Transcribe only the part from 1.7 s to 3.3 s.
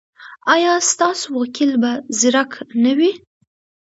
به زیرک نه وي؟